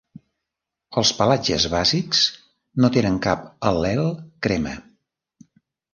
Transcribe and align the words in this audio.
Els 1.01 1.11
pelatges 1.17 1.67
bàsics 1.73 2.23
no 2.85 2.91
tenen 2.97 3.19
cap 3.29 3.47
al·lel 3.73 4.05
crema. 4.47 4.77